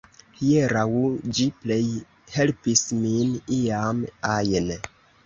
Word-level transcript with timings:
Hieraŭ, 0.37 0.85
ĝi 1.39 1.45
plej 1.65 1.85
helpis 2.37 2.83
min 3.03 3.37
iam 3.59 4.01
ajn 4.31 4.73